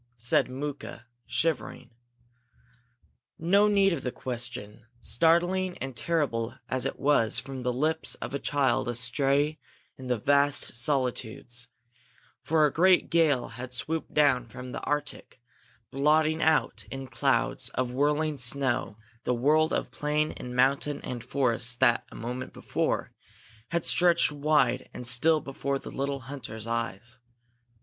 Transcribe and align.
said 0.17 0.49
Mooka, 0.49 1.05
shivering. 1.27 1.91
No 3.37 3.67
need 3.67 3.93
of 3.93 4.01
the 4.01 4.11
question, 4.11 4.87
startling 4.99 5.77
and 5.77 5.95
terrible 5.95 6.55
as 6.69 6.87
it 6.87 6.97
was 6.97 7.37
from 7.37 7.61
the 7.61 7.71
lips 7.71 8.15
of 8.15 8.33
a 8.33 8.39
child 8.39 8.87
astray 8.87 9.59
in 9.99 10.07
the 10.07 10.17
vast 10.17 10.73
solitudes; 10.73 11.67
for 12.41 12.65
a 12.65 12.73
great 12.73 13.11
gale 13.11 13.49
had 13.49 13.75
swooped 13.75 14.11
down 14.11 14.47
from 14.47 14.71
the 14.71 14.81
Arctic, 14.85 15.39
blotting 15.91 16.41
out 16.41 16.83
in 16.89 17.05
clouds 17.05 17.69
of 17.75 17.91
whirling 17.91 18.39
snow 18.39 18.97
the 19.23 19.35
world 19.35 19.71
of 19.71 19.91
plain 19.91 20.31
and 20.31 20.55
mountain 20.55 20.99
and 21.03 21.23
forest 21.23 21.79
that, 21.79 22.05
a 22.11 22.15
moment 22.15 22.53
before, 22.53 23.11
had 23.69 23.85
stretched 23.85 24.31
wide 24.31 24.89
and 24.95 25.05
still 25.05 25.39
before 25.39 25.77
the 25.77 25.91
little 25.91 26.21
hunters' 26.21 26.65
eyes. 26.65 27.19